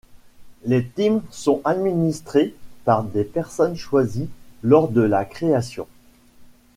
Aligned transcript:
Les 0.65 0.83
teams 0.83 1.21
sont 1.29 1.61
administrées 1.63 2.55
par 2.85 3.03
des 3.03 3.23
personnes 3.23 3.75
choisies 3.75 4.29
lors 4.63 4.87
de 4.89 5.01
la 5.01 5.25
création. 5.25 5.85